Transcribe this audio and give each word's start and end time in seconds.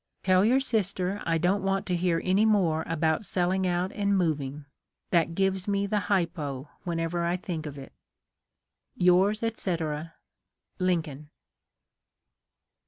Tell 0.23 0.43
your 0.43 0.59
sister 0.59 1.21
I 1.27 1.37
don't 1.37 1.61
want 1.61 1.85
to 1.85 1.95
hear 1.95 2.19
any 2.25 2.43
more 2.43 2.83
about 2.87 3.23
selling 3.23 3.67
out 3.67 3.91
and 3.91 4.17
moving. 4.17 4.65
That 5.11 5.35
gives 5.35 5.67
me 5.67 5.85
the 5.85 5.99
hypo 6.09 6.69
whenever 6.83 7.23
I 7.23 7.37
think 7.37 7.67
of 7.67 7.77
it." 7.77 7.93
Yours, 9.07 9.43
etc. 9.43 10.15
^" 10.15 10.15
Lincoln." 10.83 11.29